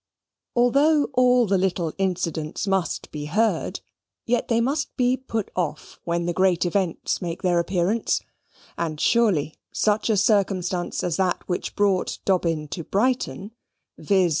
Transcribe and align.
Although 0.55 1.09
all 1.13 1.45
the 1.45 1.59
little 1.59 1.93
incidents 1.99 2.65
must 2.65 3.11
be 3.11 3.25
heard, 3.25 3.81
yet 4.25 4.47
they 4.47 4.59
must 4.59 4.97
be 4.97 5.15
put 5.15 5.51
off 5.55 5.99
when 6.05 6.25
the 6.25 6.33
great 6.33 6.65
events 6.65 7.21
make 7.21 7.43
their 7.43 7.59
appearance; 7.59 8.19
and 8.79 8.99
surely 8.99 9.53
such 9.71 10.09
a 10.09 10.17
circumstance 10.17 11.03
as 11.03 11.17
that 11.17 11.47
which 11.47 11.75
brought 11.75 12.17
Dobbin 12.25 12.67
to 12.69 12.83
Brighton, 12.83 13.51
viz. 13.95 14.29